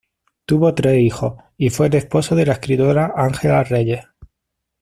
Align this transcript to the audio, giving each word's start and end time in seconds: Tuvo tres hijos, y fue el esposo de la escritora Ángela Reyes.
Tuvo 0.47 0.73
tres 0.73 0.97
hijos, 0.97 1.35
y 1.57 1.69
fue 1.69 1.85
el 1.85 1.93
esposo 1.93 2.35
de 2.35 2.47
la 2.47 2.53
escritora 2.53 3.13
Ángela 3.15 3.63
Reyes. 3.63 4.03